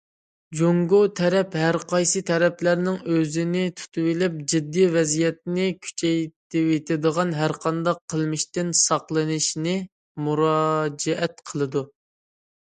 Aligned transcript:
جۇڭگو 0.59 0.99
تەرەپ 1.17 1.55
ھەرقايسى 1.63 2.21
تەرەپلەرنىڭ 2.29 2.95
ئۆزىنى 3.15 3.61
تۇتۇۋېلىپ، 3.81 4.39
جىددىي 4.55 4.89
ۋەزىيەتنى 4.95 5.67
كۈچەيتىۋېتىدىغان 5.83 7.35
ھەرقانداق 7.43 8.01
قىلمىشتىن 8.17 8.73
ساقلىنىشىنى 8.83 9.77
مۇراجىئەت 10.29 11.49
قىلىدۇ. 11.51 11.89